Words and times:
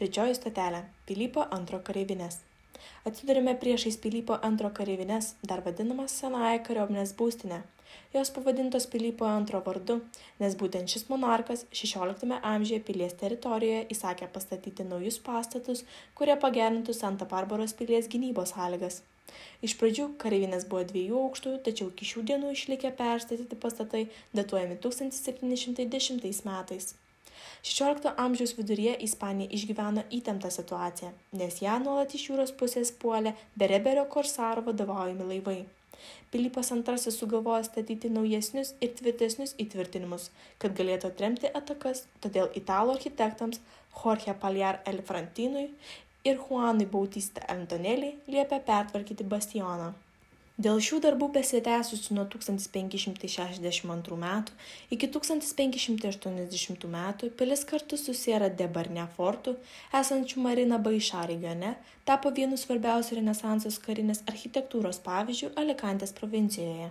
Trečioji 0.00 0.32
stotelė- 0.32 0.78
Pilypo 1.08 1.42
antro 1.54 1.78
kareivinės. 1.86 2.36
Atsidurime 3.08 3.52
priešais 3.62 3.98
Pilypo 4.04 4.38
antro 4.46 4.70
kareivinės, 4.78 5.26
dar 5.50 5.60
vadinamas 5.66 6.14
senąją 6.20 6.62
kariuomenės 6.68 7.12
būstinę. 7.18 7.58
Jos 8.14 8.30
pavadintos 8.36 8.86
Pilypo 8.94 9.26
antro 9.28 9.60
vardu, 9.66 9.98
nes 10.38 10.56
būtent 10.62 10.94
šis 10.94 11.04
monarkas 11.10 11.66
XVI 11.80 12.38
amžiuje 12.52 12.80
pilies 12.86 13.12
teritorijoje 13.24 13.82
įsakė 13.96 14.30
pastatyti 14.38 14.88
naujus 14.94 15.20
pastatus, 15.28 15.84
kurie 16.14 16.38
pagerintų 16.46 16.96
Santa 17.00 17.28
Barbaros 17.34 17.76
pilies 17.82 18.08
gynybos 18.08 18.56
sąlygas. 18.56 19.02
Iš 19.60 19.76
pradžių 19.82 20.08
kareivinės 20.24 20.64
buvo 20.72 20.86
dviejų 20.94 21.20
aukštų, 21.26 21.54
tačiau 21.68 21.92
iki 21.92 22.08
šių 22.14 22.24
dienų 22.32 22.56
išlikę 22.56 22.96
perstatyti 23.04 23.62
pastatai 23.68 24.06
datuojami 24.32 24.80
1710 24.88 26.44
metais. 26.48 26.94
16 27.62 28.14
amžiaus 28.24 28.54
viduryje 28.58 28.94
Ispanija 29.06 29.52
išgyveno 29.56 30.06
įtemptą 30.18 30.50
situaciją, 30.54 31.10
nes 31.42 31.60
ją 31.64 31.76
nuolat 31.84 32.14
iš 32.16 32.30
jūros 32.30 32.54
pusės 32.62 32.94
puolė 33.02 33.34
Bereberio 33.62 34.06
korsaro 34.14 34.64
vadovaujami 34.70 35.28
laivai. 35.34 35.60
Pilypas 36.30 36.70
II 36.72 37.12
sugalvojo 37.12 37.64
statyti 37.66 38.10
naujesnius 38.16 38.74
ir 38.80 38.92
tvirtesnius 38.98 39.56
įtvirtinimus, 39.64 40.28
kad 40.62 40.76
galėtų 40.78 41.10
atremti 41.10 41.50
atakas, 41.60 42.04
todėl 42.24 42.52
italų 42.60 42.96
architektams 42.96 43.60
Jorge 44.02 44.34
Paljar 44.44 44.80
El 44.86 45.02
Frantinui 45.08 45.66
ir 46.24 46.38
Juanui 46.46 46.86
Bautista 46.86 47.44
Antonelli 47.56 48.14
liepė 48.28 48.62
pertvarkyti 48.70 49.26
bastioną. 49.34 49.90
Dėl 50.60 50.76
šių 50.84 50.98
darbų 51.00 51.26
besitęsusių 51.32 52.14
nuo 52.18 52.26
1562 52.28 54.16
metų 54.20 54.56
iki 54.92 55.08
1580 55.14 56.82
metų 56.94 57.30
pilis 57.38 57.62
kartu 57.70 57.96
su 58.00 58.12
Sierra 58.18 58.50
de 58.58 58.66
Barne 58.74 59.06
fortu, 59.14 59.54
esančiu 60.00 60.42
Marina 60.44 60.76
Baiša 60.88 61.22
regione, 61.30 61.70
tapo 62.10 62.34
vienu 62.40 62.58
svarbiausių 62.60 63.16
Renesansos 63.20 63.80
karinės 63.86 64.20
architektūros 64.34 65.00
pavyzdžių 65.06 65.54
Alikantės 65.64 66.12
provincijoje. 66.20 66.90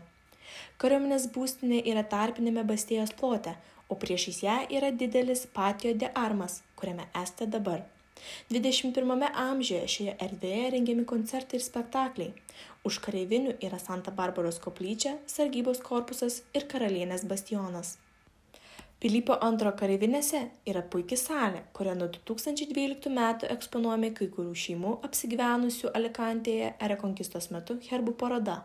Kariuomenės 0.81 1.29
būstinė 1.37 1.83
yra 1.93 2.07
tarpinėme 2.15 2.65
Bastijos 2.73 3.13
plote, 3.21 3.53
o 3.85 3.93
priešais 4.01 4.41
ją 4.47 4.57
yra 4.79 4.89
didelis 5.03 5.45
Patio 5.53 5.93
de 5.93 6.09
Armas, 6.25 6.63
kuriame 6.79 7.05
esate 7.13 7.45
dabar 7.59 7.85
dvidešimt 8.49 8.95
pirmame 8.97 9.29
amžiuje 9.43 9.85
šioje 9.93 10.17
erdvėje 10.25 10.67
rengiami 10.75 11.05
koncertai 11.09 11.59
ir 11.59 11.65
spektakliai. 11.65 12.33
Už 12.87 12.99
kareivinių 13.05 13.57
yra 13.65 13.79
santa 13.81 14.11
barbaros 14.15 14.59
koplyčia 14.63 15.17
sargybos 15.27 15.81
korpusas 15.83 16.41
ir 16.55 16.67
karalienės 16.71 17.25
bastionas. 17.27 17.97
Pilypo 18.99 19.37
antro 19.47 19.71
kareivinėse 19.79 20.39
yra 20.67 20.81
puiki 20.93 21.15
salė 21.19 21.61
kurioje 21.75 21.99
nuo 21.99 22.07
du 22.15 22.19
tūkstančiai 22.27 22.67
dvyliktų 22.73 23.13
metų 23.15 23.47
eksponuojami 23.53 24.09
kai 24.17 24.27
kurių 24.33 24.55
šeimų 24.63 24.97
apsigyvenusių 25.07 25.93
alikantėje 25.99 26.73
rekonkistos 26.91 27.47
metu 27.55 27.77
herbų 27.87 28.17
paroda 28.19 28.57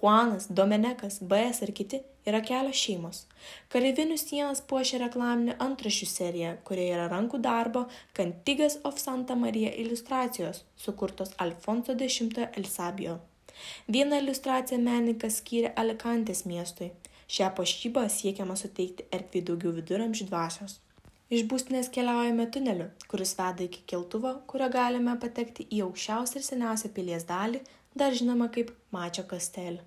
Juanas, 0.00 0.48
Domenekas, 0.50 1.20
B.S. 1.20 1.62
ir 1.62 1.72
kiti 1.78 2.02
yra 2.26 2.40
kelios 2.46 2.78
šeimos. 2.78 3.24
Kareivinių 3.72 4.16
sienas 4.20 4.62
puošia 4.70 5.00
reklaminė 5.02 5.56
antrašių 5.62 6.08
serija, 6.10 6.52
kurioje 6.66 6.96
yra 6.96 7.08
rankų 7.12 7.42
darbo 7.42 7.84
Cantigas 8.18 8.78
of 8.88 8.98
Santa 9.02 9.36
Maria 9.38 9.72
iliustracijos, 9.84 10.64
sukurtos 10.76 11.34
Alfonso 11.38 11.94
X 11.94 12.22
Elsabio. 12.58 13.18
Vieną 13.88 14.22
iliustraciją 14.22 14.80
menininkas 14.82 15.40
skyrė 15.42 15.74
Alicantės 15.76 16.46
miestui. 16.46 16.92
Šią 17.32 17.52
pašybą 17.56 18.08
siekiama 18.12 18.56
suteikti 18.60 19.06
erdvį 19.16 19.44
daugiau 19.48 19.76
viduramžių 19.78 20.26
dvasios. 20.28 20.80
Iš 21.32 21.46
būstinės 21.48 21.88
keliaujame 21.92 22.44
tuneliu, 22.52 22.90
kuris 23.08 23.30
veda 23.38 23.64
iki 23.64 23.86
keltuvo, 23.88 24.34
kurio 24.50 24.66
galime 24.74 25.14
patekti 25.20 25.64
į 25.72 25.78
aukščiausią 25.86 26.40
ir 26.40 26.44
seniausią 26.44 26.90
pilies 26.96 27.24
dalį, 27.30 27.62
dar 27.94 28.14
žinoma 28.18 28.48
kaip 28.54 28.72
Mačio 28.94 29.24
kastelį. 29.28 29.80